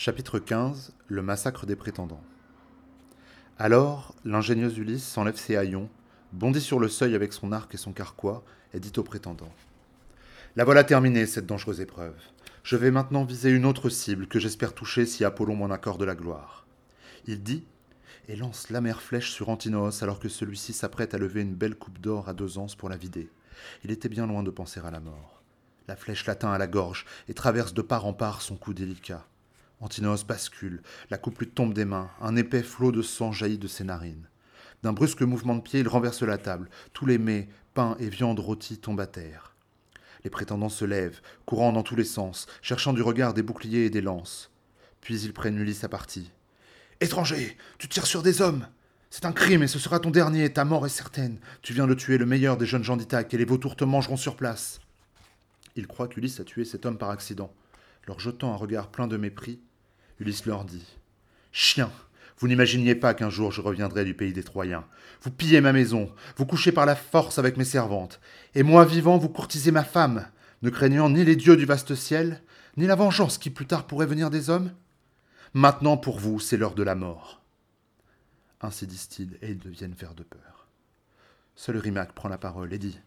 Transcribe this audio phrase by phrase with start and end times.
[0.00, 2.22] Chapitre 15 Le massacre des prétendants.
[3.58, 5.90] Alors, l'ingénieuse Ulysse s'enlève ses haillons,
[6.32, 9.52] bondit sur le seuil avec son arc et son carquois, et dit au prétendant
[10.54, 12.14] La voilà terminée, cette dangereuse épreuve.
[12.62, 16.14] Je vais maintenant viser une autre cible que j'espère toucher si Apollon m'en accorde la
[16.14, 16.64] gloire.
[17.26, 17.64] Il dit
[18.28, 21.98] et lance l'amère flèche sur Antinos alors que celui-ci s'apprête à lever une belle coupe
[21.98, 23.28] d'or à deux anses pour la vider.
[23.82, 25.42] Il était bien loin de penser à la mort.
[25.88, 29.26] La flèche l'atteint à la gorge et traverse de part en part son cou délicat.
[29.80, 33.68] Antinos bascule, la coupe lui tombe des mains, un épais flot de sang jaillit de
[33.68, 34.28] ses narines.
[34.82, 36.68] D'un brusque mouvement de pied, il renverse la table.
[36.92, 39.54] Tous les mets, pain et viande rôtis tombent à terre.
[40.24, 43.90] Les prétendants se lèvent, courant dans tous les sens, cherchant du regard des boucliers et
[43.90, 44.50] des lances.
[45.00, 46.30] Puis ils prennent Ulysse à partie.
[47.00, 48.66] Étranger, tu tires sur des hommes
[49.10, 51.38] C'est un crime et ce sera ton dernier, ta mort est certaine.
[51.62, 54.16] Tu viens de tuer le meilleur des jeunes gens d'Ithaque et les vautours te mangeront
[54.16, 54.80] sur place.
[55.76, 57.52] Ils croient qu'Ulysse a tué cet homme par accident.
[58.08, 59.60] Leur jetant un regard plein de mépris,
[60.20, 60.84] Ulysse leur dit
[61.52, 61.90] Chien,
[62.38, 64.84] vous n'imaginiez pas qu'un jour je reviendrais du pays des Troyens.
[65.22, 68.20] Vous pillez ma maison, vous couchez par la force avec mes servantes,
[68.54, 70.26] et moi vivant, vous courtisez ma femme,
[70.62, 72.42] ne craignant ni les dieux du vaste ciel,
[72.76, 74.72] ni la vengeance qui plus tard pourrait venir des hommes
[75.54, 77.42] Maintenant pour vous, c'est l'heure de la mort.
[78.60, 80.68] Ainsi disent-ils, et ils deviennent verts de peur.
[81.56, 82.98] Seul Rimac prend la parole et dit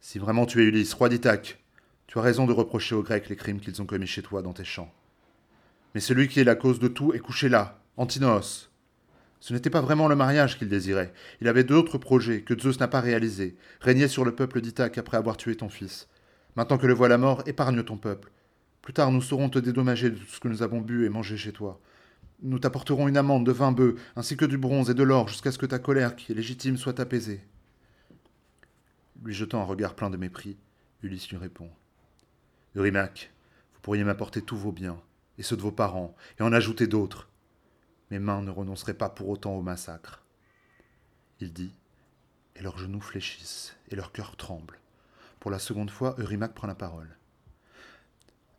[0.00, 1.58] Si vraiment tu es Ulysse, roi d'Ithaque,
[2.06, 4.52] tu as raison de reprocher aux Grecs les crimes qu'ils ont commis chez toi dans
[4.52, 4.92] tes champs.
[5.98, 8.70] Mais celui qui est la cause de tout est couché là, Antinos.
[9.40, 11.12] Ce n'était pas vraiment le mariage qu'il désirait.
[11.40, 13.56] Il avait d'autres projets que Zeus n'a pas réalisés.
[13.80, 16.06] Régner sur le peuple d'Ithaque après avoir tué ton fils.
[16.54, 18.30] Maintenant que le voilà mort, épargne ton peuple.
[18.80, 21.36] Plus tard, nous saurons te dédommager de tout ce que nous avons bu et mangé
[21.36, 21.80] chez toi.
[22.44, 25.50] Nous t'apporterons une amende de vingt bœufs, ainsi que du bronze et de l'or, jusqu'à
[25.50, 27.40] ce que ta colère, qui est légitime, soit apaisée.
[29.24, 30.58] Lui jetant un regard plein de mépris,
[31.02, 31.68] Ulysse lui répond
[32.76, 33.32] Eurymaque,
[33.74, 35.00] vous pourriez m'apporter tous vos biens,
[35.38, 37.28] et ceux de vos parents, et en ajouter d'autres.
[38.10, 40.24] Mes mains ne renonceraient pas pour autant au massacre.
[41.40, 41.72] Il dit,
[42.56, 44.78] et leurs genoux fléchissent, et leur cœur tremble.
[45.40, 47.16] Pour la seconde fois, Eurymaque prend la parole.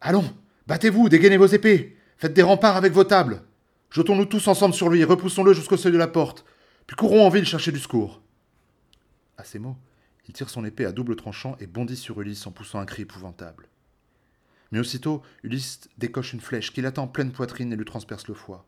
[0.00, 0.34] Allons,
[0.66, 3.42] battez-vous, dégainez vos épées, faites des remparts avec vos tables.
[3.90, 6.44] Jetons-nous tous ensemble sur lui, repoussons-le jusqu'au seuil de la porte,
[6.86, 8.20] puis courons en ville chercher du secours.
[9.38, 9.76] À ces mots,
[10.28, 13.02] il tire son épée à double tranchant et bondit sur Ulysse en poussant un cri
[13.02, 13.68] épouvantable.
[14.72, 18.34] Mais aussitôt, Ulysse décoche une flèche qui l'attend en pleine poitrine et lui transperce le
[18.34, 18.66] foie.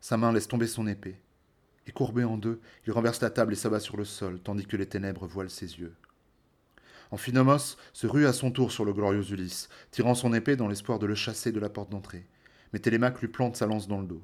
[0.00, 1.20] Sa main laisse tomber son épée.
[1.86, 4.76] Et courbé en deux, il renverse la table et s'abat sur le sol, tandis que
[4.76, 5.94] les ténèbres voilent ses yeux.
[7.12, 10.98] Amphinomos se rue à son tour sur le glorieux Ulysse, tirant son épée dans l'espoir
[10.98, 12.26] de le chasser de la porte d'entrée.
[12.72, 14.22] Mais Télémaque lui plante sa lance dans le dos.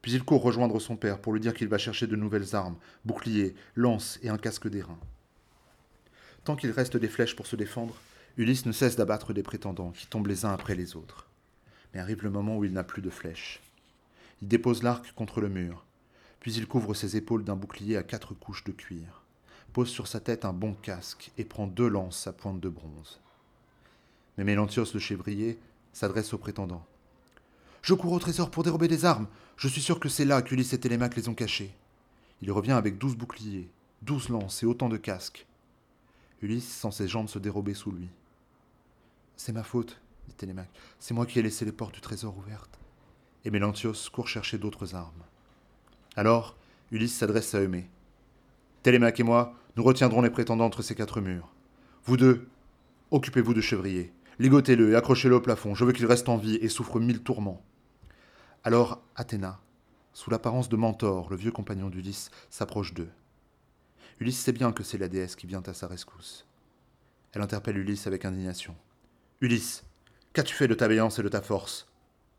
[0.00, 2.76] Puis il court rejoindre son père pour lui dire qu'il va chercher de nouvelles armes,
[3.04, 4.98] boucliers, lances et un casque d'airain.
[6.44, 7.96] Tant qu'il reste des flèches pour se défendre,
[8.36, 11.28] Ulysse ne cesse d'abattre des prétendants qui tombent les uns après les autres.
[11.92, 13.62] Mais arrive le moment où il n'a plus de flèches.
[14.42, 15.84] Il dépose l'arc contre le mur,
[16.40, 19.22] puis il couvre ses épaules d'un bouclier à quatre couches de cuir,
[19.72, 23.20] pose sur sa tête un bon casque et prend deux lances à pointe de bronze.
[24.36, 25.60] Mais Mélantios le chevrier
[25.92, 26.84] s'adresse aux prétendants.
[27.82, 29.28] Je cours au trésor pour dérober des armes.
[29.56, 31.72] Je suis sûr que c'est là qu'Ulysse et Télémaque les ont cachés.
[32.42, 33.70] Il revient avec douze boucliers,
[34.02, 35.46] douze lances et autant de casques.
[36.42, 38.08] Ulysse sent ses jambes se dérober sous lui.
[39.36, 40.70] C'est ma faute, dit Télémaque.
[40.98, 42.78] C'est moi qui ai laissé les portes du trésor ouvertes.
[43.44, 45.24] Et Mélantios court chercher d'autres armes.
[46.16, 46.56] Alors,
[46.90, 47.88] Ulysse s'adresse à Eumée.
[48.82, 51.52] Télémaque et moi, nous retiendrons les prétendants entre ces quatre murs.
[52.04, 52.48] Vous deux,
[53.10, 54.12] occupez-vous de Chevrier.
[54.38, 55.74] Ligotez-le et accrochez-le au plafond.
[55.74, 57.64] Je veux qu'il reste en vie et souffre mille tourments.
[58.62, 59.60] Alors Athéna,
[60.12, 63.10] sous l'apparence de Mentor, le vieux compagnon d'Ulysse, s'approche d'eux.
[64.20, 66.46] Ulysse sait bien que c'est la déesse qui vient à sa rescousse.
[67.32, 68.76] Elle interpelle Ulysse avec indignation.
[69.44, 69.84] Ulysse,
[70.32, 71.86] qu'as-tu fait de ta vaillance et de ta force?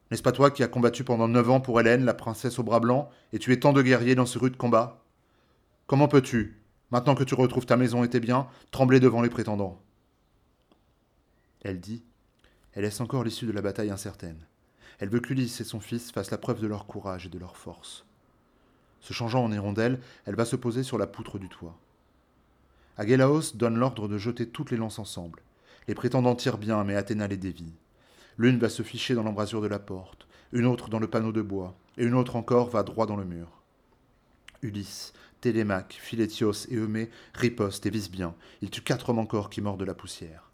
[0.10, 2.80] N'est-ce pas toi qui as combattu pendant neuf ans pour Hélène, la princesse au bras
[2.80, 5.04] blanc, et tué tant de guerriers dans ce rude combat?
[5.86, 9.80] Comment peux-tu, maintenant que tu retrouves ta maison et tes biens, trembler devant les prétendants?
[11.62, 12.04] Elle dit
[12.74, 14.44] Elle laisse encore l'issue de la bataille incertaine.
[14.98, 17.56] Elle veut qu'Ulysse et son fils fassent la preuve de leur courage et de leur
[17.56, 18.04] force.
[19.02, 21.78] Se changeant en hirondelle, elle va se poser sur la poutre du toit.
[22.98, 25.44] Agélaos donne l'ordre de jeter toutes les lances ensemble.
[25.88, 27.74] Les prétendants tirent bien, mais Athéna les dévie.
[28.38, 31.42] L'une va se ficher dans l'embrasure de la porte, une autre dans le panneau de
[31.42, 33.62] bois, et une autre encore va droit dans le mur.
[34.62, 38.34] Ulysse, Télémaque, Philétios et Eumée ripostent et visent bien.
[38.62, 40.52] Ils tuent quatre hommes encore qui mordent de la poussière.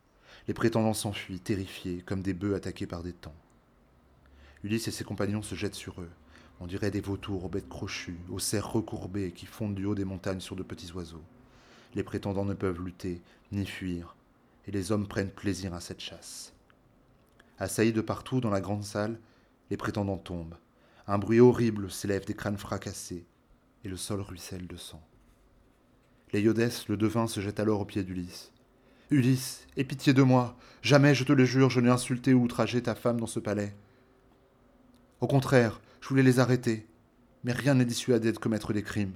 [0.48, 3.34] Les prétendants s'enfuient, terrifiés, comme des bœufs attaqués par des tans.
[4.64, 6.10] Ulysse et ses compagnons se jettent sur eux.
[6.60, 10.06] On dirait des vautours aux bêtes crochues, aux cerfs recourbés qui fondent du haut des
[10.06, 11.24] montagnes sur de petits oiseaux.
[11.96, 14.16] Les prétendants ne peuvent lutter, ni fuir,
[14.68, 16.54] et les hommes prennent plaisir à cette chasse.
[17.60, 19.20] Assaillis de partout dans la grande salle,
[19.70, 20.58] les prétendants tombent.
[21.08, 23.26] Un bruit horrible s'élève des crânes fracassés,
[23.84, 25.02] et le sol ruisselle de sang.
[26.34, 28.52] Léodès, le devin, se jette alors aux pieds d'Ulysse.
[29.10, 30.56] Ulysse, aie pitié de moi.
[30.82, 33.76] Jamais, je te le jure, je n'ai insulté ou outragé ta femme dans ce palais.
[35.20, 36.88] Au contraire, je voulais les arrêter.
[37.44, 39.14] Mais rien n'est dissuadé de commettre des crimes.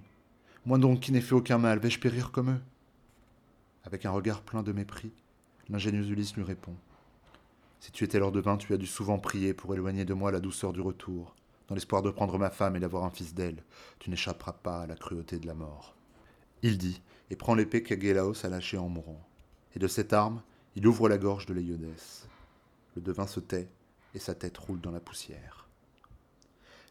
[0.66, 2.62] Moi donc, qui n'ai fait aucun mal, vais-je périr comme eux?
[3.86, 5.12] Avec un regard plein de mépris,
[5.70, 6.76] l'ingénieux Ulysse lui répond.
[7.80, 10.40] Si tu étais leur devin, tu as dû souvent prier pour éloigner de moi la
[10.40, 11.36] douceur du retour,
[11.68, 13.64] dans l'espoir de prendre ma femme et d'avoir un fils d'elle.
[14.00, 15.96] Tu n'échapperas pas à la cruauté de la mort.
[16.62, 19.24] Il dit, et prend l'épée qu'Agélaos a lâchée en mourant.
[19.76, 20.42] Et de cette arme,
[20.76, 22.28] il ouvre la gorge de Léodès.
[22.96, 23.70] Le devin se tait,
[24.14, 25.68] et sa tête roule dans la poussière.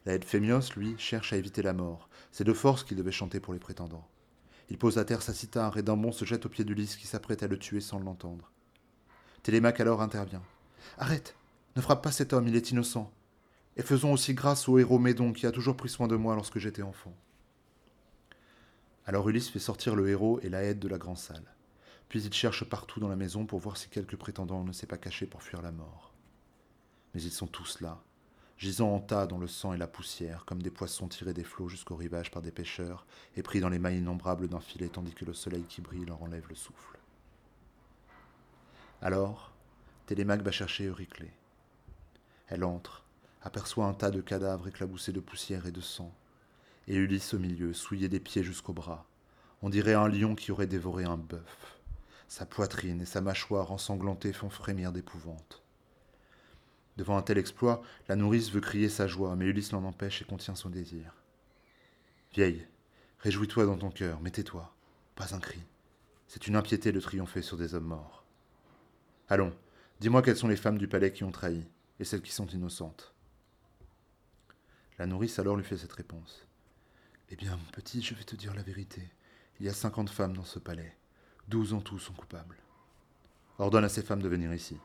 [0.06, 2.08] La Phémios, lui, cherche à éviter la mort.
[2.30, 4.06] C'est de force qu'il devait chanter pour les prétendants.
[4.68, 7.06] Il pose à terre sa cithare et d'un bond se jette au pied d'Ulysse qui
[7.06, 8.50] s'apprête à le tuer sans l'entendre.
[9.44, 10.42] Télémaque alors intervient.
[10.96, 11.36] Arrête
[11.76, 13.12] Ne frappe pas cet homme, il est innocent.
[13.76, 16.58] Et faisons aussi grâce au héros Médon qui a toujours pris soin de moi lorsque
[16.58, 17.14] j'étais enfant.
[19.04, 21.44] Alors Ulysse fait sortir le héros et la aide de la grande salle.
[22.08, 24.96] Puis il cherche partout dans la maison pour voir si quelques prétendants ne s'est pas
[24.96, 26.14] caché pour fuir la mort.
[27.14, 28.02] Mais ils sont tous là,
[28.56, 31.68] gisant en tas dans le sang et la poussière, comme des poissons tirés des flots
[31.68, 33.04] jusqu'au rivage par des pêcheurs
[33.36, 36.22] et pris dans les mailles innombrables d'un filet tandis que le soleil qui brille leur
[36.22, 36.98] enlève le souffle.
[39.04, 39.52] Alors,
[40.06, 41.34] Télémaque va chercher Euryclée.
[42.48, 43.04] Elle entre,
[43.42, 46.10] aperçoit un tas de cadavres éclaboussés de poussière et de sang,
[46.88, 49.04] et Ulysse au milieu, souillé des pieds jusqu'aux bras.
[49.60, 51.78] On dirait un lion qui aurait dévoré un bœuf.
[52.28, 55.62] Sa poitrine et sa mâchoire ensanglantée font frémir d'épouvante.
[56.96, 60.24] Devant un tel exploit, la nourrice veut crier sa joie, mais Ulysse l'en empêche et
[60.24, 61.12] contient son désir.
[62.32, 62.66] Vieille,
[63.20, 64.74] réjouis-toi dans ton cœur, mais tais-toi,
[65.14, 65.60] pas un cri.
[66.26, 68.23] C'est une impiété de triompher sur des hommes morts.
[69.28, 69.54] Allons,
[70.00, 71.66] dis-moi quelles sont les femmes du palais qui ont trahi,
[71.98, 73.14] et celles qui sont innocentes.
[74.98, 76.46] La nourrice alors lui fait cette réponse.
[77.30, 79.10] Eh bien, mon petit, je vais te dire la vérité.
[79.58, 80.94] Il y a cinquante femmes dans ce palais.
[81.48, 82.58] Douze en tout sont coupables.
[83.58, 84.76] Ordonne à ces femmes de venir ici.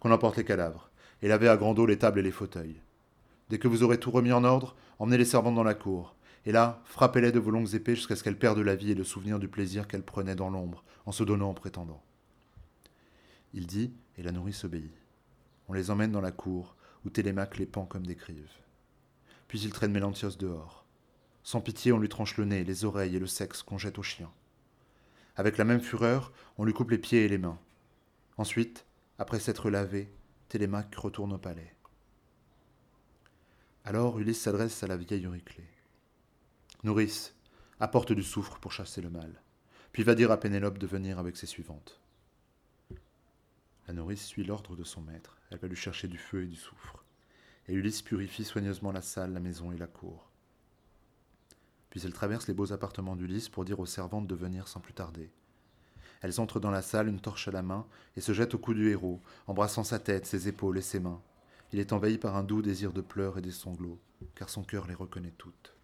[0.00, 0.90] Qu'on emporte les cadavres,
[1.22, 2.80] et lavez à grand eau les tables et les fauteuils.
[3.48, 6.16] Dès que vous aurez tout remis en ordre, emmenez les servantes dans la cour.
[6.46, 9.04] Et là, frappez-les de vos longues épées jusqu'à ce qu'elles perdent la vie et le
[9.04, 12.02] souvenir du plaisir qu'elles prenaient dans l'ombre, en se donnant en prétendant.
[13.54, 14.92] Il dit, et la nourrice obéit.
[15.68, 16.74] On les emmène dans la cour,
[17.04, 18.50] où Télémaque les pend comme des crives.
[19.46, 20.84] Puis il traîne Mélantios dehors.
[21.44, 24.02] Sans pitié, on lui tranche le nez, les oreilles et le sexe qu'on jette au
[24.02, 24.30] chien.
[25.36, 27.60] Avec la même fureur, on lui coupe les pieds et les mains.
[28.38, 28.86] Ensuite,
[29.18, 30.12] après s'être lavé,
[30.48, 31.76] Télémaque retourne au palais.
[33.84, 35.68] Alors Ulysse s'adresse à la vieille Euryclée.
[36.82, 37.36] Nourrice,
[37.78, 39.40] apporte du soufre pour chasser le mal,
[39.92, 42.00] puis va dire à Pénélope de venir avec ses suivantes.
[43.86, 46.56] La nourrice suit l'ordre de son maître, elle va lui chercher du feu et du
[46.56, 47.04] soufre,
[47.68, 50.30] et Ulysse purifie soigneusement la salle, la maison et la cour.
[51.90, 54.94] Puis elle traverse les beaux appartements d'Ulysse pour dire aux servantes de venir sans plus
[54.94, 55.30] tarder.
[56.22, 57.86] Elles entrent dans la salle, une torche à la main,
[58.16, 61.20] et se jettent au cou du héros, embrassant sa tête, ses épaules et ses mains.
[61.72, 64.00] Il est envahi par un doux désir de pleurs et des sanglots,
[64.34, 65.76] car son cœur les reconnaît toutes.